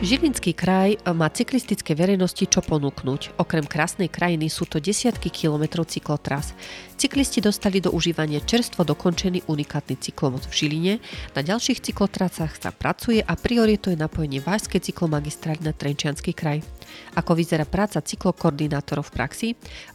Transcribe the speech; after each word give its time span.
Žilinský 0.00 0.56
kraj 0.56 0.96
má 1.12 1.28
cyklistické 1.28 1.92
verejnosti 1.92 2.40
čo 2.48 2.64
ponúknuť. 2.64 3.36
Okrem 3.36 3.68
krásnej 3.68 4.08
krajiny 4.08 4.48
sú 4.48 4.64
to 4.64 4.80
desiatky 4.80 5.28
kilometrov 5.28 5.92
cyklotras. 5.92 6.56
Cyklisti 6.96 7.44
dostali 7.44 7.84
do 7.84 7.92
užívania 7.92 8.40
čerstvo 8.40 8.80
dokončený 8.88 9.44
unikátny 9.44 10.00
cyklomoc 10.00 10.48
v 10.48 10.56
Žiline, 10.56 10.94
na 11.36 11.44
ďalších 11.44 11.84
cyklotrasách 11.84 12.64
sa 12.64 12.72
pracuje 12.72 13.20
a 13.20 13.36
prioritou 13.36 13.92
je 13.92 14.00
napojenie 14.00 14.40
Vážskej 14.40 14.88
cyklomagistrály 14.88 15.60
na 15.60 15.76
Trenčianský 15.76 16.32
kraj. 16.32 16.64
Ako 17.20 17.36
vyzerá 17.36 17.68
práca 17.68 18.00
cyklokoordinátorov 18.00 19.12
v 19.12 19.14
praxi, 19.20 19.48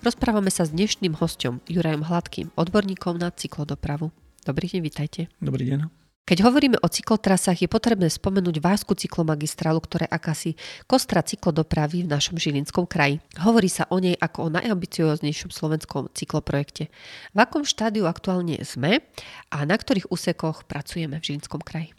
rozprávame 0.06 0.54
sa 0.54 0.70
s 0.70 0.72
dnešným 0.72 1.18
hostom 1.18 1.66
Jurajom 1.66 2.06
Hladkým, 2.06 2.54
odborníkom 2.54 3.18
na 3.18 3.34
cyklodopravu. 3.34 4.14
Dobrý 4.46 4.70
deň, 4.70 4.82
vitajte. 4.86 5.34
Dobrý 5.42 5.66
deň. 5.66 6.05
Keď 6.26 6.42
hovoríme 6.42 6.82
o 6.82 6.90
cyklotrasách, 6.90 7.62
je 7.62 7.70
potrebné 7.70 8.10
spomenúť 8.10 8.58
Vásku 8.58 8.98
cyklomagistrálu, 8.98 9.78
ktorá 9.78 10.10
je 10.10 10.16
akási 10.18 10.52
kostra 10.90 11.22
cyklodopravy 11.22 12.02
v 12.02 12.10
našom 12.10 12.42
Žilinskom 12.42 12.90
kraji. 12.90 13.22
Hovorí 13.38 13.70
sa 13.70 13.86
o 13.94 14.02
nej 14.02 14.18
ako 14.18 14.50
o 14.50 14.54
najambicioznejšom 14.58 15.54
slovenskom 15.54 16.10
cykloprojekte. 16.18 16.90
V 17.30 17.38
akom 17.38 17.62
štádiu 17.62 18.10
aktuálne 18.10 18.58
sme 18.66 19.06
a 19.54 19.58
na 19.70 19.78
ktorých 19.78 20.10
úsekoch 20.10 20.66
pracujeme 20.66 21.22
v 21.22 21.26
Žilinskom 21.30 21.62
kraji? 21.62 21.94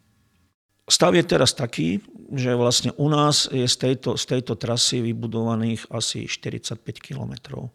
Stav 0.91 1.14
je 1.14 1.22
teraz 1.22 1.55
taký, 1.55 2.02
že 2.34 2.58
vlastne 2.58 2.91
u 2.98 3.06
nás 3.06 3.47
je 3.47 3.70
z 3.70 3.77
tejto, 3.78 4.19
z 4.19 4.27
tejto 4.27 4.58
trasy 4.58 5.06
vybudovaných 5.06 5.86
asi 5.95 6.27
45 6.27 6.83
kilometrov. 6.98 7.70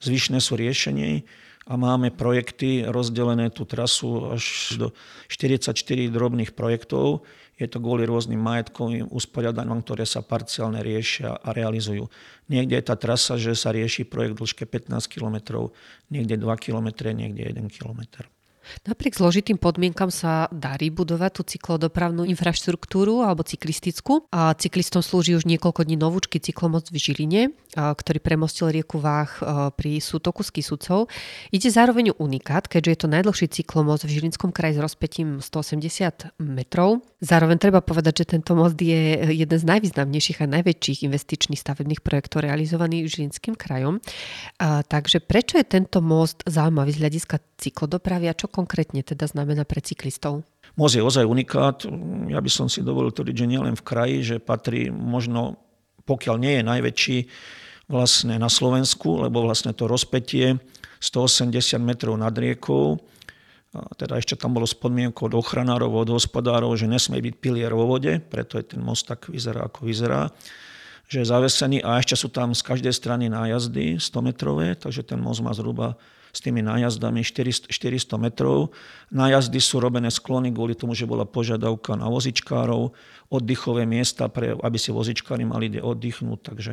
Zvyšné 0.00 0.40
sú 0.40 0.56
riešenie, 0.56 1.28
a 1.68 1.76
máme 1.76 2.08
projekty 2.08 2.88
rozdelené 2.88 3.52
tú 3.52 3.68
trasu 3.68 4.32
až 4.32 4.74
do 4.80 4.86
44 5.28 5.76
drobných 6.08 6.56
projektov. 6.56 7.22
Je 7.60 7.68
to 7.68 7.76
kvôli 7.76 8.08
rôznym 8.08 8.40
majetkovým 8.40 9.12
usporiadaním, 9.12 9.84
ktoré 9.84 10.08
sa 10.08 10.24
parciálne 10.24 10.80
riešia 10.80 11.36
a 11.36 11.52
realizujú. 11.52 12.08
Niekde 12.48 12.80
je 12.80 12.84
tá 12.88 12.96
trasa, 12.96 13.36
že 13.36 13.52
sa 13.52 13.76
rieši 13.76 14.08
projekt 14.08 14.40
dĺžke 14.40 14.64
15 14.64 15.04
km, 15.12 15.68
niekde 16.08 16.40
2 16.40 16.48
km, 16.56 16.88
niekde 17.12 17.52
1 17.52 17.68
km. 17.68 18.24
Napriek 18.86 19.16
zložitým 19.16 19.56
podmienkam 19.56 20.12
sa 20.12 20.46
darí 20.52 20.92
budovať 20.92 21.30
tú 21.40 21.42
cyklodopravnú 21.56 22.28
infraštruktúru 22.28 23.24
alebo 23.24 23.40
cyklistickú. 23.46 24.28
A 24.34 24.52
cyklistom 24.58 25.00
slúži 25.00 25.38
už 25.38 25.48
niekoľko 25.48 25.88
dní 25.88 25.96
novúčky 25.96 26.36
cyklomoc 26.42 26.92
v 26.92 26.96
Žiline, 27.00 27.42
ktorý 27.74 28.18
premostil 28.20 28.68
rieku 28.68 29.00
Váh 29.00 29.30
pri 29.78 30.02
sútoku 30.04 30.44
Skisúcov. 30.44 31.08
Ide 31.54 31.72
zároveň 31.72 32.12
unikát, 32.18 32.68
keďže 32.68 32.90
je 32.90 32.98
to 33.00 33.08
najdlhší 33.08 33.46
cyklomoc 33.48 34.04
v 34.04 34.12
Žilinskom 34.12 34.52
kraji 34.52 34.76
s 34.76 34.84
rozpetím 34.84 35.40
180 35.40 36.36
metrov. 36.42 37.00
Zároveň 37.24 37.56
treba 37.62 37.80
povedať, 37.80 38.24
že 38.24 38.36
tento 38.36 38.58
most 38.58 38.76
je 38.80 39.32
jeden 39.32 39.58
z 39.60 39.64
najvýznamnejších 39.64 40.42
a 40.44 40.50
najväčších 40.50 41.06
investičných 41.06 41.60
stavebných 41.60 42.00
projektov 42.02 42.42
realizovaných 42.44 43.06
Žilinským 43.06 43.54
krajom. 43.54 44.02
A, 44.58 44.82
takže 44.82 45.22
prečo 45.22 45.56
je 45.56 45.64
tento 45.68 46.02
most 46.02 46.42
zaujímavý 46.48 46.90
z 46.96 47.00
hľadiska 47.06 47.36
cyklodopravy 47.60 48.26
a 48.26 48.34
čo 48.34 48.49
konkrétne 48.50 49.06
teda 49.06 49.30
znamená 49.30 49.62
pre 49.62 49.78
cyklistov? 49.80 50.42
Most 50.74 50.98
je 50.98 51.02
ozaj 51.02 51.26
unikát. 51.26 51.86
Ja 52.30 52.42
by 52.42 52.50
som 52.50 52.66
si 52.66 52.82
dovolil 52.82 53.14
tvrdiť, 53.14 53.36
že 53.38 53.50
nielen 53.50 53.74
v 53.78 53.86
kraji, 53.86 54.16
že 54.22 54.36
patrí 54.42 54.90
možno, 54.90 55.62
pokiaľ 56.04 56.36
nie 56.36 56.60
je 56.60 56.64
najväčší, 56.66 57.18
vlastne 57.90 58.38
na 58.38 58.46
Slovensku, 58.46 59.26
lebo 59.26 59.42
vlastne 59.42 59.74
to 59.74 59.90
rozpetie 59.90 60.62
180 61.02 61.50
metrov 61.82 62.14
nad 62.14 62.30
riekou, 62.30 63.02
teda 63.70 64.18
ešte 64.18 64.34
tam 64.34 64.54
bolo 64.54 64.66
s 64.66 64.74
podmienkou 64.74 65.30
od 65.30 65.34
ochranárov, 65.38 66.06
od 66.06 66.10
hospodárov, 66.14 66.74
že 66.74 66.90
nesmie 66.90 67.22
byť 67.22 67.34
pilier 67.38 67.70
vo 67.74 67.86
vode, 67.86 68.18
preto 68.18 68.58
je 68.58 68.74
ten 68.74 68.82
most 68.82 69.06
tak 69.06 69.30
vyzerá, 69.30 69.66
ako 69.66 69.86
vyzerá 69.86 70.30
že 71.10 71.26
je 71.26 71.26
zavesený 71.26 71.82
a 71.82 71.98
ešte 71.98 72.14
sú 72.14 72.30
tam 72.30 72.54
z 72.54 72.62
každej 72.62 72.94
strany 72.94 73.26
nájazdy 73.26 73.98
100 73.98 74.26
metrové, 74.30 74.78
takže 74.78 75.02
ten 75.02 75.18
most 75.18 75.42
má 75.42 75.50
zhruba 75.50 75.98
s 76.30 76.38
tými 76.38 76.62
nájazdami 76.62 77.26
400, 77.26 77.66
400 77.66 78.14
metrov. 78.14 78.70
Nájazdy 79.10 79.58
sú 79.58 79.82
robené 79.82 80.14
sklony 80.14 80.54
kvôli 80.54 80.78
tomu, 80.78 80.94
že 80.94 81.10
bola 81.10 81.26
požiadavka 81.26 81.98
na 81.98 82.06
vozičkárov, 82.06 82.94
oddychové 83.26 83.90
miesta, 83.90 84.30
pre, 84.30 84.54
aby 84.54 84.78
si 84.78 84.94
vozičkári 84.94 85.42
mali 85.42 85.66
kde 85.66 85.82
oddychnúť. 85.82 86.38
Takže 86.54 86.72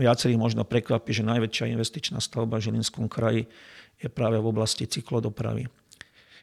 viacerých 0.00 0.40
možno 0.40 0.64
prekvapí, 0.64 1.12
že 1.12 1.28
najväčšia 1.28 1.76
investičná 1.76 2.16
stavba 2.24 2.56
v 2.56 2.72
Žilinskom 2.72 3.12
kraji 3.12 3.44
je 4.00 4.08
práve 4.08 4.40
v 4.40 4.48
oblasti 4.48 4.88
cyklodopravy. 4.88 5.68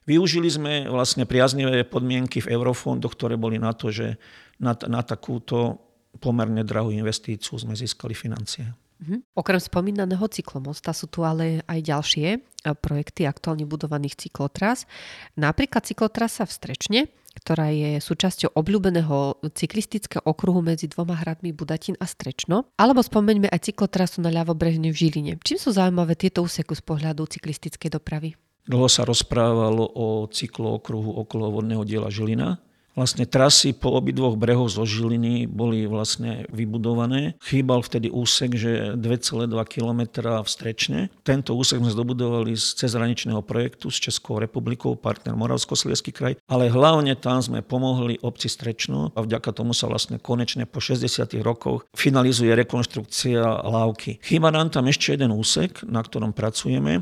Využili 0.06 0.54
sme 0.54 0.86
vlastne 0.86 1.26
priaznivé 1.26 1.82
podmienky 1.82 2.46
v 2.46 2.54
eurofondoch, 2.54 3.18
ktoré 3.18 3.40
boli 3.42 3.58
na 3.58 3.74
to, 3.74 3.90
že 3.90 4.22
na, 4.62 4.78
na 4.86 5.02
takúto 5.02 5.82
pomerne 6.22 6.62
drahú 6.66 6.94
investíciu 6.94 7.58
sme 7.58 7.74
získali 7.78 8.14
financie. 8.14 8.70
Mhm. 9.04 9.36
Okrem 9.36 9.60
spomínaného 9.60 10.24
cyklomosta 10.32 10.96
sú 10.96 11.12
tu 11.12 11.28
ale 11.28 11.60
aj 11.68 11.80
ďalšie 11.84 12.28
e, 12.32 12.40
projekty 12.72 13.28
aktuálne 13.28 13.68
budovaných 13.68 14.28
cyklotras. 14.28 14.88
Napríklad 15.36 15.84
cyklotrasa 15.84 16.48
v 16.48 16.52
Strečne, 16.56 17.02
ktorá 17.34 17.74
je 17.74 17.98
súčasťou 18.00 18.54
obľúbeného 18.56 19.42
cyklistického 19.52 20.22
okruhu 20.24 20.62
medzi 20.62 20.88
dvoma 20.88 21.18
hradmi 21.18 21.52
Budatín 21.52 21.98
a 21.98 22.06
Strečno. 22.06 22.70
Alebo 22.78 23.02
spomeňme 23.02 23.50
aj 23.50 23.74
cyklotrasu 23.74 24.22
na 24.22 24.30
ľavobrehne 24.30 24.94
v 24.94 24.96
Žiline. 24.96 25.34
Čím 25.42 25.58
sú 25.60 25.74
zaujímavé 25.74 26.14
tieto 26.16 26.46
úseky 26.46 26.78
z 26.78 26.84
pohľadu 26.86 27.26
cyklistickej 27.28 27.90
dopravy? 27.90 28.38
Dlho 28.64 28.88
sa 28.88 29.04
rozprávalo 29.04 29.84
o 29.84 30.24
cyklokruhu 30.32 31.20
okolo 31.28 31.60
vodného 31.60 31.84
diela 31.84 32.08
Žilina, 32.08 32.64
Vlastne 32.94 33.26
trasy 33.26 33.74
po 33.74 33.98
obidvoch 33.98 34.38
brehoch 34.38 34.70
zo 34.70 34.86
Žiliny 34.86 35.50
boli 35.50 35.90
vlastne 35.90 36.46
vybudované. 36.54 37.34
Chýbal 37.42 37.82
vtedy 37.82 38.14
úsek, 38.14 38.54
že 38.54 38.94
2,2 38.94 39.50
km 39.66 40.02
v 40.22 40.48
Strečne. 40.48 41.00
Tento 41.26 41.58
úsek 41.58 41.82
sme 41.82 41.90
zdobudovali 41.90 42.54
z 42.54 42.86
cezhraničného 42.86 43.42
projektu 43.42 43.90
s 43.90 43.98
Českou 43.98 44.38
republikou, 44.38 44.94
partner 44.94 45.34
moravsko 45.34 45.74
kraj, 46.14 46.38
ale 46.46 46.70
hlavne 46.70 47.18
tam 47.18 47.42
sme 47.42 47.66
pomohli 47.66 48.22
obci 48.22 48.46
Strečno 48.46 49.10
a 49.18 49.20
vďaka 49.26 49.50
tomu 49.58 49.74
sa 49.74 49.90
vlastne 49.90 50.22
konečne 50.22 50.70
po 50.70 50.78
60 50.78 51.34
rokoch 51.42 51.90
finalizuje 51.98 52.54
rekonštrukcia 52.54 53.42
lávky. 53.66 54.22
Chýba 54.22 54.54
nám 54.54 54.70
tam 54.70 54.86
ešte 54.86 55.18
jeden 55.18 55.34
úsek, 55.34 55.82
na 55.90 56.06
ktorom 56.06 56.30
pracujeme 56.30 57.02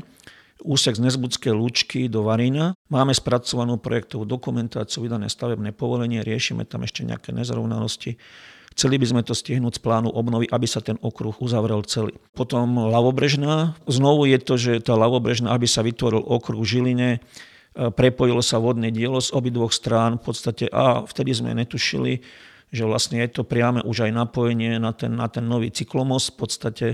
úsek 0.62 0.96
z 0.96 1.04
Nezbudskej 1.04 1.52
lúčky 1.52 2.00
do 2.06 2.24
Varína. 2.24 2.78
Máme 2.88 3.12
spracovanú 3.12 3.76
projektovú 3.76 4.24
dokumentáciu, 4.24 5.04
vydané 5.04 5.26
stavebné 5.28 5.74
povolenie, 5.74 6.22
riešime 6.22 6.64
tam 6.64 6.86
ešte 6.86 7.02
nejaké 7.02 7.34
nezrovnalosti. 7.34 8.16
Chceli 8.72 8.96
by 8.96 9.06
sme 9.06 9.22
to 9.22 9.36
stihnúť 9.36 9.76
z 9.76 9.84
plánu 9.84 10.08
obnovy, 10.08 10.48
aby 10.48 10.64
sa 10.64 10.80
ten 10.80 10.96
okruh 11.04 11.36
uzavrel 11.44 11.84
celý. 11.84 12.16
Potom 12.32 12.88
Lavobrežná. 12.88 13.76
Znovu 13.84 14.24
je 14.24 14.38
to, 14.40 14.54
že 14.56 14.80
tá 14.80 14.96
Lavobrežná, 14.96 15.52
aby 15.52 15.68
sa 15.68 15.84
vytvoril 15.84 16.24
okruh 16.24 16.64
Žiline, 16.64 17.10
e, 17.12 17.20
prepojilo 17.92 18.40
sa 18.40 18.56
vodné 18.56 18.88
dielo 18.88 19.20
z 19.20 19.28
obidvoch 19.36 19.76
strán 19.76 20.16
v 20.16 20.24
podstate 20.24 20.64
a 20.72 21.04
vtedy 21.04 21.36
sme 21.36 21.52
netušili, 21.52 22.24
že 22.72 22.88
vlastne 22.88 23.20
je 23.20 23.28
to 23.28 23.44
priame 23.44 23.84
už 23.84 24.08
aj 24.08 24.12
napojenie 24.16 24.80
na 24.80 24.96
ten, 24.96 25.12
na 25.12 25.28
ten 25.28 25.44
nový 25.44 25.68
cyklomost, 25.68 26.32
v 26.32 26.36
podstate 26.40 26.86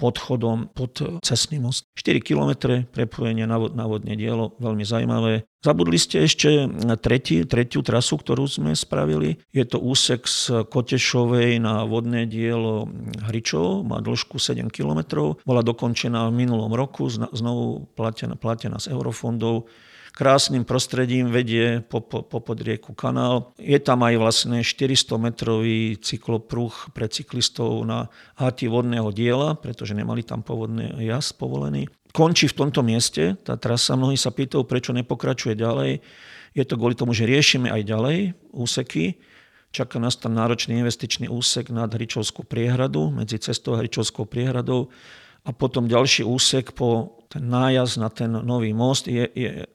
podchodom 0.00 0.72
pod 0.72 1.20
cestný 1.20 1.60
most. 1.60 1.84
4 2.00 2.24
km 2.24 2.80
prepojenie 2.88 3.44
na, 3.44 3.60
na 3.76 3.84
vodné 3.84 4.16
dielo, 4.16 4.56
veľmi 4.56 4.80
zaujímavé. 4.80 5.44
Zabudli 5.60 6.00
ste 6.00 6.24
ešte 6.24 6.64
tretí, 7.04 7.44
tretiu 7.44 7.84
trasu, 7.84 8.16
ktorú 8.16 8.48
sme 8.48 8.72
spravili. 8.72 9.44
Je 9.52 9.68
to 9.68 9.76
úsek 9.76 10.24
z 10.24 10.64
Kotešovej 10.64 11.60
na 11.60 11.84
vodné 11.84 12.24
dielo 12.24 12.88
Hričov, 13.28 13.84
má 13.84 14.00
dĺžku 14.00 14.40
7 14.40 14.72
km. 14.72 15.36
Bola 15.44 15.60
dokončená 15.60 16.32
v 16.32 16.48
minulom 16.48 16.72
roku, 16.72 17.12
znovu 17.12 17.92
platená, 17.92 18.40
platená 18.40 18.80
z 18.80 18.96
eurofondov 18.96 19.68
krásnym 20.20 20.66
prostredím 20.66 21.30
vedie 21.30 21.80
po, 21.80 22.02
po, 22.02 22.20
po 22.20 22.44
podrieku 22.44 22.92
kanál. 22.92 23.54
Je 23.56 23.78
tam 23.80 24.02
aj 24.04 24.14
vlastne 24.18 24.58
400-metrový 24.60 25.96
cyklopruh 25.96 26.92
pre 26.92 27.08
cyklistov 27.08 27.86
na 27.86 28.10
hati 28.36 28.66
vodného 28.68 29.08
diela, 29.14 29.56
pretože 29.56 29.89
nemali 29.94 30.22
tam 30.22 30.42
povodný 30.42 30.94
jazd 31.00 31.36
povolený. 31.38 31.86
Končí 32.10 32.50
v 32.50 32.58
tomto 32.66 32.82
mieste 32.82 33.38
tá 33.46 33.54
trasa. 33.54 33.94
Mnohí 33.94 34.18
sa 34.18 34.34
pýtajú, 34.34 34.66
prečo 34.66 34.90
nepokračuje 34.90 35.54
ďalej. 35.54 36.02
Je 36.58 36.64
to 36.66 36.74
kvôli 36.74 36.98
tomu, 36.98 37.14
že 37.14 37.30
riešime 37.30 37.70
aj 37.70 37.82
ďalej 37.86 38.18
úseky. 38.50 39.22
Čaká 39.70 40.02
nás 40.02 40.18
tam 40.18 40.34
náročný 40.34 40.82
investičný 40.82 41.30
úsek 41.30 41.70
nad 41.70 41.86
Hričovskou 41.86 42.42
priehradu, 42.42 43.14
medzi 43.14 43.38
cestou 43.38 43.78
a 43.78 43.80
Hričovskou 43.80 44.26
priehradou 44.26 44.90
a 45.44 45.50
potom 45.56 45.88
ďalší 45.88 46.24
úsek 46.24 46.76
po 46.76 47.20
ten 47.30 47.46
nájazd 47.46 47.94
na 48.02 48.10
ten 48.10 48.26
nový 48.42 48.74
most 48.74 49.06
je, 49.06 49.22
je 49.22 49.62
e, 49.62 49.66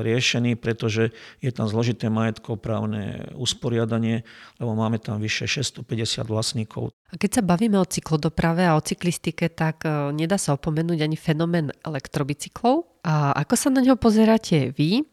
riešený, 0.00 0.56
pretože 0.56 1.12
je 1.44 1.50
tam 1.52 1.68
zložité 1.68 2.08
majetkoprávne 2.08 3.36
usporiadanie, 3.36 4.24
lebo 4.56 4.72
máme 4.72 4.96
tam 4.96 5.20
vyše 5.20 5.44
650 5.44 6.24
vlastníkov. 6.24 6.88
A 7.12 7.20
keď 7.20 7.30
sa 7.38 7.42
bavíme 7.44 7.76
o 7.76 7.84
cyklodoprave 7.84 8.64
a 8.64 8.80
o 8.80 8.80
cyklistike, 8.80 9.52
tak 9.52 9.84
e, 9.84 10.16
nedá 10.16 10.40
sa 10.40 10.56
opomenúť 10.56 11.04
ani 11.04 11.20
fenomén 11.20 11.68
elektrobicyklov. 11.84 12.95
A 13.06 13.30
ako 13.46 13.54
sa 13.54 13.70
na 13.70 13.86
ňo 13.86 13.94
pozeráte 13.94 14.74
vy? 14.74 15.06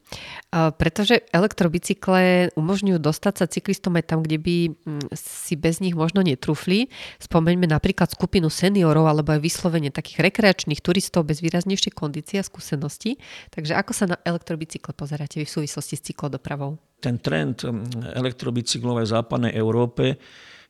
Pretože 0.49 1.29
elektrobicykle 1.29 2.49
umožňujú 2.57 2.97
dostať 2.97 3.33
sa 3.37 3.45
cyklistom 3.45 3.93
aj 4.01 4.09
tam, 4.09 4.25
kde 4.25 4.41
by 4.41 4.55
mm, 4.73 5.13
si 5.13 5.53
bez 5.53 5.77
nich 5.77 5.93
možno 5.93 6.25
netrúfli. 6.25 6.89
Spomeňme 7.21 7.69
napríklad 7.69 8.09
skupinu 8.09 8.49
seniorov 8.49 9.05
alebo 9.05 9.37
aj 9.37 9.45
vyslovene 9.45 9.93
takých 9.93 10.25
rekreačných 10.25 10.81
turistov 10.81 11.29
bez 11.29 11.45
výraznejšej 11.45 11.93
kondície 11.93 12.41
a 12.41 12.45
skúsenosti. 12.45 13.21
Takže 13.53 13.77
ako 13.77 13.91
sa 13.93 14.09
na 14.09 14.17
elektrobicykle 14.25 14.97
pozeráte 14.97 15.37
vy 15.37 15.45
v 15.45 15.53
súvislosti 15.61 15.93
s 15.93 16.05
cyklodopravou? 16.09 16.81
Ten 16.97 17.21
trend 17.21 17.61
mm, 17.61 18.17
elektrobicyklov 18.17 19.05
v 19.05 19.13
západnej 19.13 19.53
Európe 19.53 20.17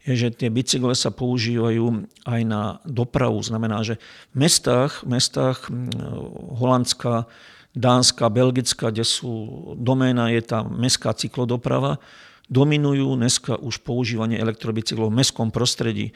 je, 0.03 0.13
že 0.19 0.29
tie 0.35 0.51
bicykle 0.51 0.91
sa 0.94 1.09
používajú 1.15 2.07
aj 2.27 2.41
na 2.44 2.83
dopravu. 2.83 3.39
Znamená, 3.39 3.83
že 3.88 4.00
v 4.35 4.47
mestách, 4.47 5.03
mestách 5.07 5.71
mm, 5.71 5.95
Holandska, 6.59 7.27
Dánska, 7.73 8.29
Belgická, 8.29 8.94
kde 8.94 9.01
sú 9.01 9.31
doména, 9.79 10.29
je 10.29 10.45
tá 10.45 10.61
mestská 10.61 11.15
cyklodoprava, 11.17 11.97
dominujú 12.51 13.17
dneska 13.17 13.57
už 13.57 13.81
používanie 13.81 14.38
elektrobicyklov 14.38 15.09
v 15.09 15.17
mestskom 15.23 15.50
prostredí. 15.50 16.13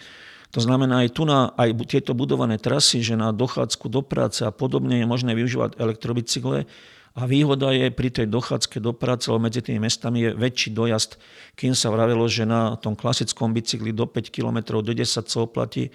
To 0.56 0.63
znamená 0.63 1.04
aj 1.04 1.10
tu 1.18 1.28
na 1.28 1.51
aj 1.57 1.75
tieto 1.90 2.16
budované 2.16 2.56
trasy, 2.62 3.04
že 3.04 3.19
na 3.19 3.36
dochádzku 3.36 3.90
do 3.92 4.06
práce 4.06 4.45
a 4.45 4.54
podobne 4.54 5.01
je 5.01 5.07
možné 5.10 5.36
využívať 5.36 5.75
elektrobicykle 5.81 6.69
a 7.18 7.25
výhoda 7.25 7.74
je 7.74 7.90
pri 7.90 8.14
tej 8.14 8.30
dochádzke 8.30 8.78
do 8.78 8.94
práce, 8.94 9.25
lebo 9.25 9.50
medzi 9.50 9.66
tými 9.66 9.81
mestami 9.81 10.30
je 10.30 10.38
väčší 10.38 10.69
dojazd, 10.78 11.18
kým 11.58 11.74
sa 11.74 11.90
vravelo, 11.90 12.30
že 12.30 12.46
na 12.46 12.78
tom 12.78 12.94
klasickom 12.94 13.58
bicykli 13.58 13.90
do 13.90 14.06
5 14.06 14.30
km, 14.30 14.78
do 14.86 14.94
10 14.94 15.25
sa 15.25 15.40
oplatí. 15.42 15.90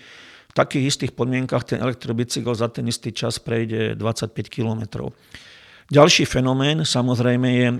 V 0.50 0.54
takých 0.58 0.90
istých 0.90 1.12
podmienkach 1.14 1.62
ten 1.62 1.78
elektrobicykel 1.78 2.58
za 2.58 2.66
ten 2.74 2.90
istý 2.90 3.14
čas 3.14 3.38
prejde 3.38 3.94
25 3.94 4.34
km. 4.50 5.14
Ďalší 5.88 6.26
fenomén 6.26 6.82
samozrejme 6.82 7.48
je 7.54 7.68
e, 7.70 7.76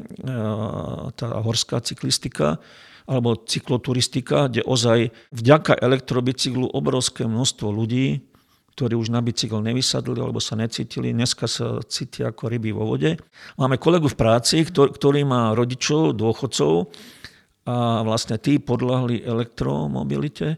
tá 1.19 1.29
horská 1.43 1.83
cyklistika 1.83 2.63
alebo 3.11 3.35
cykloturistika, 3.35 4.47
kde 4.47 4.63
ozaj 4.63 5.11
vďaka 5.35 5.83
elektrobicyklu 5.83 6.71
obrovské 6.71 7.27
množstvo 7.27 7.69
ľudí, 7.75 8.23
ktorí 8.73 8.97
už 8.97 9.13
na 9.13 9.21
bicykel 9.21 9.61
nevysadli 9.61 10.17
alebo 10.17 10.41
sa 10.41 10.57
necítili, 10.57 11.13
dneska 11.13 11.45
sa 11.45 11.85
cítia 11.85 12.33
ako 12.33 12.49
ryby 12.49 12.73
vo 12.73 12.89
vode. 12.89 13.21
Máme 13.61 13.77
kolegu 13.77 14.09
v 14.09 14.17
práci, 14.17 14.65
ktorý 14.69 15.29
má 15.29 15.53
rodičov, 15.53 16.17
dôchodcov 16.17 16.89
a 17.69 18.01
vlastne 18.03 18.41
tí 18.41 18.57
podľahli 18.57 19.23
elektromobilite 19.23 20.57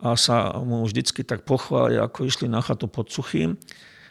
a 0.00 0.16
sa 0.16 0.56
mu 0.64 0.88
vždycky 0.88 1.20
tak 1.22 1.44
pochvália, 1.44 2.08
ako 2.08 2.24
išli 2.24 2.48
na 2.48 2.64
chatu 2.64 2.88
pod 2.88 3.12
suchým 3.12 3.60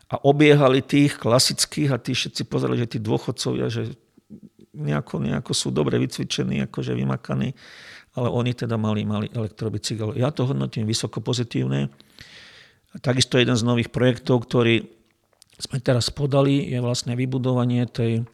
a 0.09 0.15
obiehali 0.21 0.85
tých 0.85 1.17
klasických 1.17 1.89
a 1.93 2.01
tí 2.01 2.13
všetci 2.13 2.45
pozerali, 2.45 2.85
že 2.85 2.97
tí 2.97 2.99
dôchodcovia, 3.01 3.67
že 3.73 3.97
nejako, 4.77 5.25
nejako 5.25 5.51
sú 5.57 5.73
dobre 5.73 5.97
vycvičení, 5.97 6.61
akože 6.69 6.93
vymakaní, 6.93 7.57
ale 8.13 8.27
oni 8.29 8.53
teda 8.53 8.77
mali, 8.77 9.05
mali 9.05 9.27
elektrobicykel. 9.33 10.13
Ja 10.17 10.29
to 10.29 10.45
hodnotím 10.45 10.85
vysoko 10.85 11.21
pozitívne. 11.21 11.89
Takisto 12.97 13.37
jeden 13.37 13.53
z 13.53 13.61
nových 13.61 13.93
projektov, 13.93 14.49
ktorý 14.49 14.89
sme 15.61 15.77
teraz 15.77 16.09
podali, 16.09 16.65
je 16.65 16.79
vlastne 16.81 17.13
vybudovanie 17.13 17.85
tej, 17.85 18.25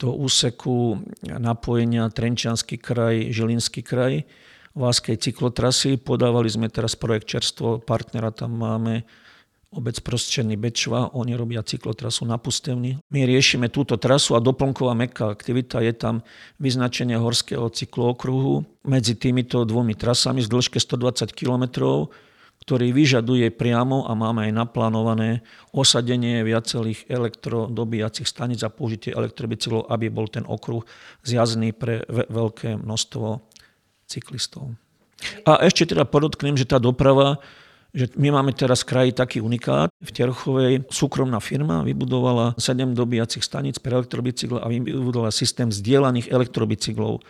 toho 0.00 0.18
úseku 0.18 0.98
napojenia 1.22 2.10
Trenčianský 2.10 2.80
kraj, 2.80 3.30
Žilinský 3.30 3.86
kraj, 3.86 4.26
Váskej 4.74 5.18
cyklotrasy. 5.18 5.98
Podávali 5.98 6.46
sme 6.50 6.70
teraz 6.70 6.94
projekt 6.94 7.26
čerstvo, 7.30 7.82
partnera 7.82 8.30
tam 8.30 8.58
máme 8.58 9.02
obec 9.68 10.00
Prostčený 10.00 10.56
Bečva, 10.56 11.12
oni 11.12 11.36
robia 11.36 11.60
cyklotrasu 11.60 12.24
na 12.24 12.40
Pustevni. 12.40 12.96
My 13.12 13.28
riešime 13.28 13.68
túto 13.68 14.00
trasu 14.00 14.32
a 14.32 14.40
doplnková 14.40 14.96
meká 14.96 15.28
aktivita 15.28 15.84
je 15.84 15.92
tam 15.92 16.24
vyznačenie 16.56 17.20
horského 17.20 17.68
cyklookruhu 17.68 18.64
medzi 18.88 19.12
týmito 19.12 19.68
dvomi 19.68 19.92
trasami 19.92 20.40
z 20.40 20.48
dĺžke 20.48 20.80
120 20.80 21.36
km, 21.36 21.64
ktorý 22.68 22.92
vyžaduje 22.92 23.48
priamo 23.48 24.04
a 24.04 24.12
máme 24.12 24.44
aj 24.44 24.52
naplánované 24.52 25.40
osadenie 25.72 26.44
viacerých 26.44 27.08
elektrodobíjacích 27.08 28.28
staníc 28.28 28.60
a 28.60 28.68
použitie 28.68 29.16
elektrobicyklov, 29.16 29.88
aby 29.88 30.12
bol 30.12 30.28
ten 30.28 30.44
okruh 30.44 30.84
zjazdný 31.24 31.72
pre 31.72 32.04
veľké 32.12 32.76
množstvo 32.76 33.40
cyklistov. 34.04 34.76
A 35.48 35.64
ešte 35.64 35.96
teda 35.96 36.04
podotknem, 36.04 36.60
že 36.60 36.68
tá 36.68 36.76
doprava 36.76 37.40
že 37.88 38.04
my 38.20 38.28
máme 38.28 38.52
teraz 38.52 38.84
kraji 38.84 39.16
taký 39.16 39.40
unikát. 39.40 39.88
V 40.04 40.12
Terchovej 40.12 40.84
súkromná 40.92 41.40
firma 41.40 41.80
vybudovala 41.80 42.52
7 42.60 42.92
dobíjacích 42.92 43.40
staníc 43.40 43.80
pre 43.80 43.96
elektrobicykle 43.96 44.60
a 44.60 44.68
vybudovala 44.68 45.32
systém 45.32 45.72
zdieľaných 45.72 46.28
elektrobicyklov. 46.28 47.24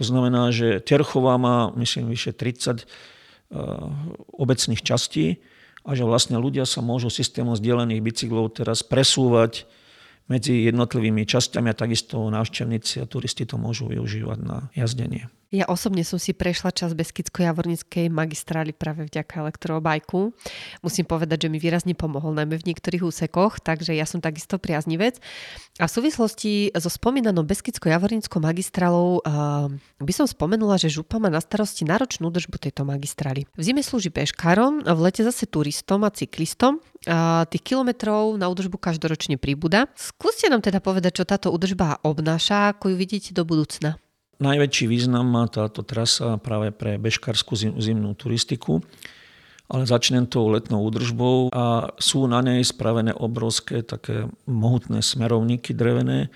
To 0.00 0.02
znamená, 0.02 0.48
že 0.56 0.80
Terchová 0.80 1.36
má, 1.36 1.68
myslím, 1.76 2.08
vyše 2.16 2.32
30 2.32 2.80
uh, 2.80 2.80
eh, 2.80 3.19
obecných 4.36 4.82
častí 4.82 5.42
a 5.82 5.96
že 5.96 6.06
vlastne 6.06 6.38
ľudia 6.38 6.68
sa 6.68 6.84
môžu 6.84 7.10
systémom 7.10 7.56
zdieľaných 7.58 8.04
bicyklov 8.04 8.54
teraz 8.54 8.86
presúvať 8.86 9.66
medzi 10.30 10.62
jednotlivými 10.70 11.26
časťami 11.26 11.74
a 11.74 11.78
takisto 11.78 12.22
návštevníci 12.30 13.02
a 13.02 13.10
turisti 13.10 13.42
to 13.42 13.58
môžu 13.58 13.90
využívať 13.90 14.38
na 14.38 14.70
jazdenie. 14.78 15.26
Ja 15.50 15.66
osobne 15.66 16.06
som 16.06 16.22
si 16.22 16.30
prešla 16.30 16.70
čas 16.70 16.94
Beskidsko-Javornickej 16.94 18.06
magistrály 18.06 18.70
práve 18.70 19.02
vďaka 19.10 19.42
elektrobajku. 19.42 20.30
Musím 20.78 21.06
povedať, 21.10 21.46
že 21.46 21.48
mi 21.50 21.58
výrazne 21.58 21.98
pomohol, 21.98 22.38
najmä 22.38 22.54
v 22.62 22.70
niektorých 22.70 23.02
úsekoch, 23.02 23.58
takže 23.58 23.90
ja 23.90 24.06
som 24.06 24.22
takisto 24.22 24.62
priaznivec. 24.62 25.18
A 25.82 25.90
v 25.90 25.94
súvislosti 25.98 26.70
so 26.78 26.86
spomínanou 26.86 27.42
Beskidsko-Javornickou 27.42 28.38
magistrálou 28.38 29.26
uh, 29.26 29.66
by 29.98 30.12
som 30.14 30.30
spomenula, 30.30 30.78
že 30.78 30.86
župa 30.86 31.18
má 31.18 31.26
na 31.26 31.42
starosti 31.42 31.82
náročnú 31.82 32.30
držbu 32.30 32.70
tejto 32.70 32.86
magistrály. 32.86 33.50
V 33.58 33.62
zime 33.66 33.82
slúži 33.82 34.14
bežkárom, 34.14 34.86
v 34.86 35.00
lete 35.02 35.26
zase 35.26 35.50
turistom 35.50 36.06
a 36.06 36.14
cyklistom. 36.14 36.78
A 37.10 37.42
tých 37.50 37.74
kilometrov 37.74 38.38
na 38.38 38.46
údržbu 38.46 38.78
každoročne 38.78 39.34
príbuda. 39.34 39.90
Skúste 39.98 40.46
nám 40.46 40.62
teda 40.62 40.78
povedať, 40.78 41.18
čo 41.18 41.24
táto 41.26 41.50
údržba 41.50 41.98
obnáša, 42.06 42.70
ako 42.70 42.94
ju 42.94 42.96
vidíte 43.00 43.34
do 43.34 43.42
budúcna. 43.42 43.98
Najväčší 44.40 44.88
význam 44.88 45.28
má 45.28 45.44
táto 45.52 45.84
trasa 45.84 46.40
práve 46.40 46.72
pre 46.72 46.96
bežkárskú 46.96 47.52
zimnú 47.56 48.16
turistiku, 48.16 48.80
ale 49.68 49.84
začnem 49.84 50.24
tou 50.24 50.48
letnou 50.48 50.80
údržbou 50.80 51.52
a 51.52 51.92
sú 52.00 52.24
na 52.24 52.40
nej 52.40 52.64
spravené 52.64 53.12
obrovské 53.12 53.84
také 53.84 54.32
mohutné 54.48 55.04
smerovníky 55.04 55.76
drevené, 55.76 56.32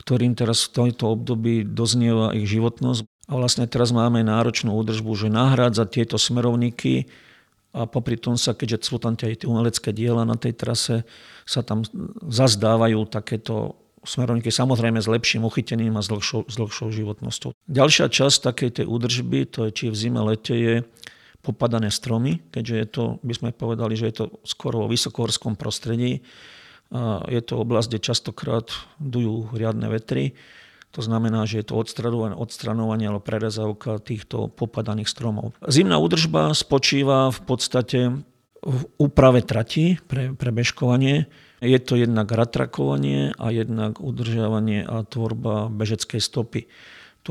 ktorým 0.00 0.32
teraz 0.32 0.64
v 0.64 0.72
tomto 0.90 1.12
období 1.12 1.62
doznieva 1.68 2.32
ich 2.32 2.48
životnosť. 2.48 3.04
A 3.28 3.32
vlastne 3.36 3.68
teraz 3.68 3.92
máme 3.92 4.24
náročnú 4.24 4.72
údržbu, 4.72 5.12
že 5.14 5.28
nahrádza 5.28 5.84
tieto 5.86 6.16
smerovníky 6.16 7.06
a 7.76 7.84
popri 7.84 8.16
tom 8.16 8.40
sa, 8.40 8.56
keďže 8.56 8.88
sú 8.88 8.96
tam 8.96 9.12
tie 9.12 9.36
umelecké 9.44 9.92
diela 9.92 10.24
na 10.24 10.40
tej 10.40 10.56
trase, 10.56 11.04
sa 11.44 11.60
tam 11.60 11.84
zazdávajú 12.28 13.04
takéto 13.12 13.81
smerovníky 14.02 14.50
samozrejme 14.50 14.98
s 14.98 15.08
lepším 15.08 15.46
uchytením 15.46 15.94
a 15.98 16.02
s 16.02 16.10
dlhšou, 16.10 16.50
s 16.50 16.54
dlhšou 16.58 16.90
životnosťou. 16.90 17.54
Ďalšia 17.70 18.10
časť 18.10 18.38
takej 18.42 18.70
tej 18.82 18.86
údržby, 18.90 19.46
to 19.46 19.66
je 19.66 19.70
či 19.70 19.84
v 19.88 19.96
zime, 19.96 20.20
lete, 20.22 20.54
je 20.54 20.74
popadané 21.42 21.90
stromy, 21.90 22.38
keďže 22.54 22.74
je 22.74 22.86
to, 22.86 23.04
by 23.26 23.34
sme 23.34 23.50
povedali, 23.50 23.98
že 23.98 24.06
je 24.10 24.14
to 24.14 24.24
skoro 24.46 24.86
vo 24.86 24.90
vysokohorskom 24.90 25.58
prostredí. 25.58 26.22
Je 27.26 27.40
to 27.42 27.58
oblasť, 27.58 27.88
kde 27.90 28.06
častokrát 28.06 28.70
dujú 29.02 29.50
riadne 29.50 29.90
vetry. 29.90 30.38
To 30.92 31.00
znamená, 31.00 31.48
že 31.48 31.64
je 31.64 31.72
to 31.72 31.80
odstranovanie, 31.80 32.36
odstranovanie 32.36 33.08
alebo 33.08 33.24
prerezávka 33.24 33.96
týchto 33.96 34.52
popadaných 34.52 35.08
stromov. 35.08 35.56
Zimná 35.64 35.96
údržba 35.96 36.52
spočíva 36.52 37.32
v 37.32 37.40
podstate 37.48 37.98
v 38.62 38.82
úprave 38.98 39.42
trati 39.42 39.98
pre, 40.06 40.32
pre 40.38 40.54
bežkovanie, 40.54 41.26
je 41.62 41.78
to 41.78 41.94
jednak 41.94 42.30
ratrakovanie 42.30 43.34
a 43.38 43.50
jednak 43.54 43.98
udržiavanie 43.98 44.82
a 44.86 45.02
tvorba 45.06 45.70
bežeckej 45.70 46.18
stopy. 46.22 46.66
Tu 47.22 47.30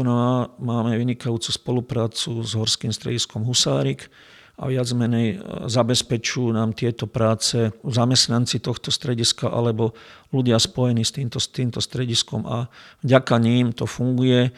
máme 0.59 0.95
vynikajúcu 0.95 1.51
spoluprácu 1.51 2.39
s 2.39 2.55
Horským 2.55 2.95
strediskom 2.95 3.43
Husárik 3.43 4.07
a 4.55 4.71
viac 4.71 4.87
menej 4.95 5.35
e, 5.35 5.37
zabezpečujú 5.67 6.55
nám 6.55 6.71
tieto 6.71 7.11
práce 7.11 7.75
zamestnanci 7.83 8.63
tohto 8.63 8.87
strediska 8.87 9.51
alebo 9.51 9.91
ľudia 10.31 10.55
spojení 10.59 11.03
s 11.03 11.11
týmto, 11.11 11.43
s 11.43 11.51
týmto 11.51 11.83
strediskom 11.83 12.47
a 12.47 12.71
vďaka 13.03 13.35
ním 13.41 13.75
to 13.75 13.83
funguje. 13.83 14.55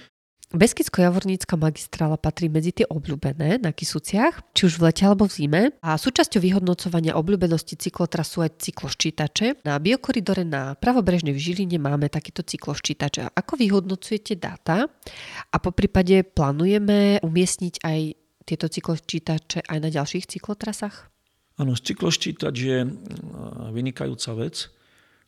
Beskidsko-Javornícka 0.53 1.57
magistrála 1.57 2.13
patrí 2.13 2.45
medzi 2.45 2.69
tie 2.69 2.85
obľúbené 2.85 3.57
na 3.57 3.73
Kisuciach, 3.73 4.53
či 4.53 4.69
už 4.69 4.77
v 4.77 4.85
lete 4.85 5.01
alebo 5.01 5.25
v 5.25 5.33
zime. 5.33 5.61
A 5.81 5.97
súčasťou 5.97 6.37
vyhodnocovania 6.37 7.17
obľúbenosti 7.17 7.73
cyklotras 7.73 8.29
sú 8.29 8.45
aj 8.45 8.61
cykloščítače. 8.61 9.65
Na 9.65 9.81
biokoridore 9.81 10.45
na 10.45 10.77
pravobrežnej 10.77 11.33
v 11.33 11.41
Žiline 11.41 11.81
máme 11.81 12.05
takýto 12.05 12.45
cykloščítač. 12.45 13.33
Ako 13.33 13.57
vyhodnocujete 13.57 14.37
dáta? 14.37 14.85
A 15.49 15.57
po 15.57 15.73
prípade 15.73 16.21
plánujeme 16.21 17.17
umiestniť 17.25 17.81
aj 17.81 17.99
tieto 18.45 18.69
cykloščítače 18.69 19.65
aj 19.65 19.77
na 19.81 19.89
ďalších 19.89 20.37
cyklotrasách? 20.37 21.09
Áno, 21.57 21.73
cykloščítač 21.73 22.55
je 22.61 22.85
vynikajúca 23.73 24.37
vec 24.37 24.69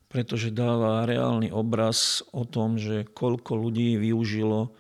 pretože 0.06 0.54
dáva 0.54 1.04
reálny 1.04 1.52
obraz 1.52 2.24
o 2.32 2.48
tom, 2.48 2.80
že 2.80 3.04
koľko 3.04 3.60
ľudí 3.60 4.00
využilo 4.00 4.72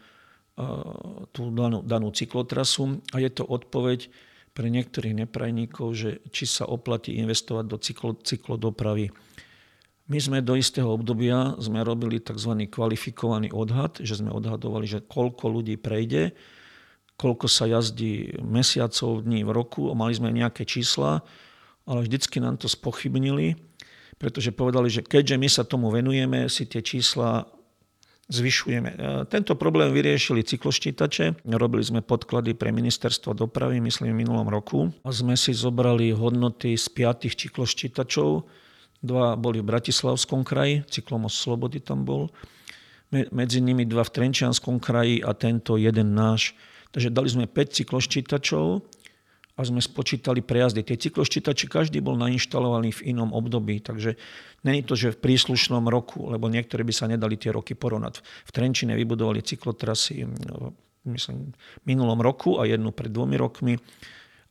tú 1.35 1.51
danú, 1.51 1.83
danú 1.83 2.09
cyklotrasu 2.15 3.03
a 3.11 3.19
je 3.19 3.29
to 3.29 3.43
odpoveď 3.43 4.07
pre 4.55 4.71
niektorých 4.71 5.27
neprajníkov, 5.27 5.87
že 5.91 6.09
či 6.31 6.47
sa 6.47 6.63
oplatí 6.63 7.19
investovať 7.19 7.65
do 7.67 7.77
cyklo, 7.77 8.11
cyklodopravy. 8.15 9.11
My 10.07 10.21
sme 10.21 10.39
do 10.39 10.55
istého 10.55 10.87
obdobia 10.87 11.59
sme 11.59 11.83
robili 11.83 12.23
tzv. 12.23 12.69
kvalifikovaný 12.71 13.51
odhad, 13.51 13.99
že 13.99 14.15
sme 14.21 14.31
odhadovali, 14.31 14.87
že 14.87 15.03
koľko 15.03 15.49
ľudí 15.49 15.75
prejde, 15.75 16.31
koľko 17.19 17.51
sa 17.51 17.67
jazdí 17.67 18.39
mesiacov, 18.39 19.27
dní 19.27 19.43
v 19.43 19.51
roku, 19.51 19.91
mali 19.91 20.15
sme 20.15 20.31
nejaké 20.31 20.63
čísla, 20.63 21.25
ale 21.83 22.05
vždycky 22.05 22.39
nám 22.39 22.55
to 22.61 22.71
spochybnili, 22.71 23.59
pretože 24.21 24.55
povedali, 24.55 24.87
že 24.87 25.03
keďže 25.03 25.35
my 25.35 25.49
sa 25.51 25.67
tomu 25.67 25.91
venujeme, 25.91 26.47
si 26.47 26.63
tie 26.63 26.79
čísla 26.79 27.49
zvyšujeme. 28.29 28.89
E, 28.89 28.97
tento 29.29 29.53
problém 29.53 29.93
vyriešili 29.93 30.41
cykloščítače. 30.41 31.45
Robili 31.45 31.83
sme 31.85 32.01
podklady 32.01 32.57
pre 32.57 32.73
ministerstvo 32.73 33.37
dopravy, 33.37 33.77
myslím, 33.81 34.13
v 34.13 34.21
minulom 34.25 34.49
roku. 34.49 34.89
A 35.05 35.09
sme 35.13 35.37
si 35.37 35.53
zobrali 35.53 36.09
hodnoty 36.13 36.73
z 36.73 36.85
piatých 36.89 37.37
cykloščítačov. 37.37 38.45
Dva 39.05 39.37
boli 39.37 39.61
v 39.61 39.69
Bratislavskom 39.69 40.41
kraji, 40.41 40.81
cyklomos 40.89 41.37
Slobody 41.37 41.77
tam 41.77 42.07
bol. 42.07 42.33
Medzi 43.13 43.61
nimi 43.61 43.85
dva 43.85 44.01
v 44.01 44.11
Trenčianskom 44.11 44.81
kraji 44.81 45.21
a 45.21 45.37
tento 45.37 45.77
jeden 45.77 46.17
náš. 46.17 46.57
Takže 46.89 47.13
dali 47.13 47.29
sme 47.29 47.45
5 47.45 47.75
cykloščítačov 47.75 48.94
a 49.55 49.63
sme 49.63 49.79
spočítali 49.79 50.43
prejazdy. 50.43 50.83
Tie 50.83 50.99
cykloščítače 50.99 51.71
každý 51.71 52.03
bol 52.03 52.19
nainštalovaný 52.19 52.91
v 52.91 53.15
inom 53.15 53.31
období, 53.31 53.79
takže 53.79 54.19
není 54.67 54.83
to, 54.83 54.99
že 54.99 55.15
v 55.15 55.21
príslušnom 55.23 55.87
roku, 55.87 56.27
lebo 56.27 56.51
niektoré 56.51 56.83
by 56.83 56.91
sa 56.91 57.07
nedali 57.07 57.39
tie 57.39 57.55
roky 57.55 57.71
porovnať. 57.71 58.19
V 58.19 58.51
Trenčine 58.51 58.99
vybudovali 58.99 59.39
cyklotrasy 59.39 60.27
myslím, 61.05 61.53
minulom 61.85 62.21
roku 62.21 62.57
a 62.57 62.65
jednu 62.65 62.91
pred 62.91 63.13
dvomi 63.13 63.37
rokmi. 63.37 63.77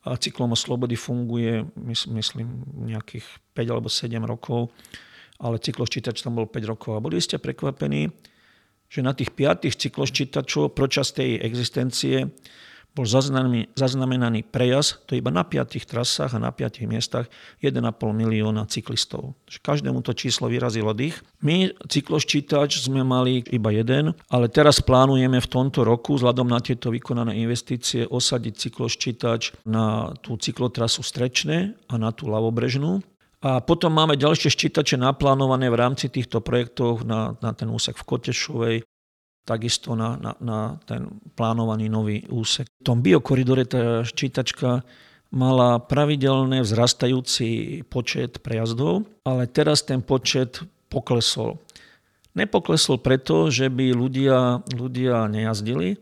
A 0.04 0.20
cyklom 0.20 0.52
Slobody 0.52 1.00
funguje, 1.00 1.64
myslím, 2.12 2.64
nejakých 2.76 3.24
5 3.56 3.72
alebo 3.72 3.88
7 3.88 4.20
rokov, 4.20 4.68
ale 5.40 5.56
cykloščítač 5.56 6.20
tam 6.20 6.36
bol 6.36 6.44
5 6.44 6.70
rokov. 6.70 6.92
A 6.92 7.00
boli 7.00 7.16
ste 7.24 7.40
prekvapení, 7.40 8.12
že 8.92 9.00
na 9.00 9.16
tých 9.16 9.32
piatých 9.32 9.80
cykloščítačov 9.80 10.76
počas 10.76 11.16
tej 11.16 11.40
existencie 11.40 12.28
bol 12.94 13.10
zaznamenaný 13.74 14.46
prejazd, 14.46 15.02
to 15.10 15.18
je 15.18 15.20
iba 15.20 15.34
na 15.34 15.42
piatých 15.42 15.82
trasách 15.90 16.38
a 16.38 16.42
na 16.42 16.54
piatých 16.54 16.86
miestach 16.86 17.26
1,5 17.58 17.82
milióna 18.14 18.70
cyklistov. 18.70 19.34
Každému 19.50 19.98
to 20.06 20.14
číslo 20.14 20.46
vyrazilo 20.46 20.94
dých. 20.94 21.18
My 21.42 21.74
cykloščítač 21.90 22.86
sme 22.86 23.02
mali 23.02 23.42
iba 23.50 23.74
jeden, 23.74 24.14
ale 24.30 24.46
teraz 24.46 24.78
plánujeme 24.78 25.42
v 25.42 25.50
tomto 25.50 25.82
roku 25.82 26.14
vzhľadom 26.14 26.46
na 26.46 26.62
tieto 26.62 26.94
vykonané 26.94 27.34
investície 27.34 28.06
osadiť 28.06 28.54
cykloščítač 28.70 29.66
na 29.66 30.14
tú 30.22 30.38
cyklotrasu 30.38 31.02
Strečné 31.02 31.74
a 31.90 31.94
na 31.98 32.14
tú 32.14 32.30
Lavobrežnú. 32.30 33.02
A 33.44 33.60
potom 33.60 33.92
máme 33.92 34.16
ďalšie 34.16 34.48
ščítače 34.48 34.96
naplánované 34.96 35.68
v 35.68 35.76
rámci 35.76 36.08
týchto 36.08 36.40
projektov 36.40 37.04
na, 37.04 37.36
na 37.44 37.52
ten 37.52 37.68
úsek 37.68 37.98
v 38.00 38.06
Kotešovej, 38.08 38.76
takisto 39.44 39.92
na, 39.92 40.16
na, 40.16 40.32
na 40.40 40.58
ten 40.88 41.20
plánovaný 41.36 41.92
nový 41.92 42.24
úsek. 42.32 42.68
V 42.80 42.84
tom 42.84 43.04
biokoridore 43.04 43.68
tá 43.68 44.00
ščítačka 44.04 44.84
mala 45.34 45.82
pravidelné 45.82 46.64
vzrastajúci 46.64 47.82
počet 47.90 48.40
prejazdov, 48.40 49.04
ale 49.26 49.44
teraz 49.50 49.84
ten 49.84 50.00
počet 50.00 50.64
poklesol. 50.88 51.60
Nepoklesol 52.34 52.98
preto, 52.98 53.50
že 53.50 53.70
by 53.70 53.94
ľudia, 53.94 54.62
ľudia 54.74 55.30
nejazdili, 55.30 56.00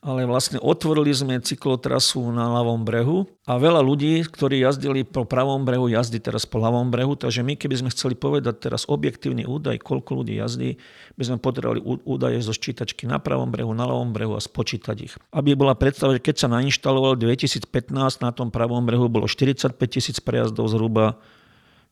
ale 0.00 0.24
vlastne 0.24 0.56
otvorili 0.56 1.12
sme 1.12 1.44
cyklotrasu 1.44 2.24
na 2.32 2.48
ľavom 2.48 2.88
brehu 2.88 3.28
a 3.44 3.60
veľa 3.60 3.84
ľudí, 3.84 4.24
ktorí 4.24 4.64
jazdili 4.64 5.04
po 5.04 5.28
pravom 5.28 5.68
brehu, 5.68 5.92
jazdí 5.92 6.16
teraz 6.24 6.48
po 6.48 6.56
ľavom 6.56 6.88
brehu, 6.88 7.20
takže 7.20 7.44
my 7.44 7.52
keby 7.60 7.84
sme 7.84 7.92
chceli 7.92 8.16
povedať 8.16 8.64
teraz 8.64 8.88
objektívny 8.88 9.44
údaj, 9.44 9.76
koľko 9.84 10.24
ľudí 10.24 10.40
jazdí, 10.40 10.80
by 11.20 11.22
sme 11.28 11.36
potrebovali 11.36 11.84
údaje 12.08 12.40
zo 12.40 12.56
ščítačky 12.56 13.04
na 13.04 13.20
pravom 13.20 13.52
brehu, 13.52 13.76
na 13.76 13.84
ľavom 13.84 14.16
brehu 14.16 14.32
a 14.32 14.40
spočítať 14.40 14.96
ich. 15.04 15.14
Aby 15.36 15.52
bola 15.52 15.76
predstava, 15.76 16.16
že 16.16 16.24
keď 16.24 16.36
sa 16.40 16.48
nainštaloval 16.48 17.20
2015, 17.20 17.68
na 18.24 18.32
tom 18.32 18.48
pravom 18.48 18.88
brehu 18.88 19.12
bolo 19.12 19.28
45 19.28 19.76
tisíc 19.84 20.16
prejazdov 20.16 20.72
zhruba 20.72 21.20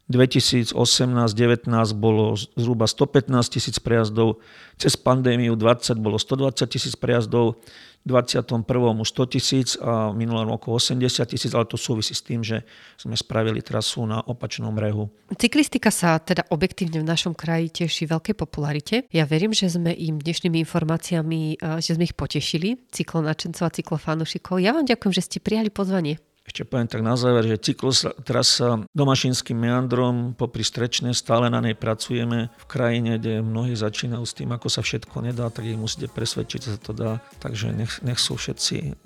2018-19 0.08 1.68
bolo 1.92 2.32
zhruba 2.36 2.88
115 2.88 3.28
tisíc 3.52 3.76
prejazdov, 3.76 4.40
cez 4.80 4.96
pandémiu 4.96 5.52
20 5.52 6.00
bolo 6.00 6.16
120 6.16 6.64
tisíc 6.64 6.96
prejazdov, 6.96 7.60
21. 8.08 8.64
100 9.04 9.26
tisíc 9.26 9.76
a 9.76 10.12
minulom 10.16 10.48
roku 10.48 10.72
80 10.72 11.28
tisíc, 11.28 11.52
ale 11.52 11.68
to 11.68 11.76
súvisí 11.76 12.16
s 12.16 12.24
tým, 12.24 12.40
že 12.40 12.64
sme 12.96 13.12
spravili 13.12 13.60
trasu 13.60 14.08
na 14.08 14.24
opačnom 14.24 14.72
brehu. 14.72 15.12
Cyklistika 15.36 15.92
sa 15.92 16.16
teda 16.16 16.48
objektívne 16.48 17.04
v 17.04 17.06
našom 17.06 17.36
kraji 17.36 17.68
teší 17.84 18.08
veľkej 18.08 18.34
popularite. 18.38 18.94
Ja 19.12 19.28
verím, 19.28 19.52
že 19.52 19.68
sme 19.68 19.92
im 19.92 20.16
dnešnými 20.22 20.56
informáciami, 20.64 21.60
eh, 21.60 21.84
že 21.84 22.00
sme 22.00 22.08
ich 22.08 22.16
potešili, 22.16 22.80
cyklonačencov 22.88 23.64
a 23.68 23.74
cyklofanušikov. 23.76 24.56
Ja 24.62 24.72
vám 24.72 24.88
ďakujem, 24.88 25.12
že 25.12 25.26
ste 25.28 25.38
prijali 25.44 25.68
pozvanie. 25.68 26.16
Ešte 26.48 26.64
poviem 26.64 26.88
tak 26.88 27.04
na 27.04 27.12
záver, 27.12 27.44
že 27.44 27.60
cyklotrasa 27.60 28.88
domašinským 28.96 29.52
meandrom 29.52 30.32
popri 30.32 30.64
Strečne 30.64 31.12
stále 31.12 31.52
na 31.52 31.60
nej 31.60 31.76
pracujeme 31.76 32.48
v 32.56 32.64
krajine, 32.64 33.20
kde 33.20 33.44
mnohí 33.44 33.76
začínajú 33.76 34.24
s 34.24 34.32
tým, 34.32 34.48
ako 34.56 34.72
sa 34.72 34.80
všetko 34.80 35.28
nedá, 35.28 35.52
tak 35.52 35.68
ich 35.68 35.76
musíte 35.76 36.08
presvedčiť, 36.08 36.60
že 36.64 36.70
sa 36.74 36.80
to 36.80 36.96
dá. 36.96 37.20
Takže 37.44 37.76
nech, 37.76 38.00
nech 38.00 38.16
sú 38.16 38.40
všetci 38.40 38.96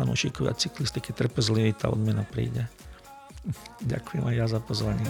fanúšikovia 0.00 0.56
cyklistiky 0.56 1.12
trpezliví, 1.12 1.76
tá 1.76 1.92
odmena 1.92 2.24
príde. 2.24 2.64
Ďakujem 3.84 4.24
aj 4.32 4.34
ja 4.34 4.46
za 4.48 4.60
pozvanie. 4.64 5.04